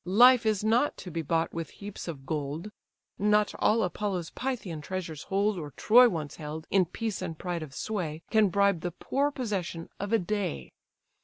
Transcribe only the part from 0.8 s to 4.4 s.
to be bought with heaps of gold. Not all Apollo's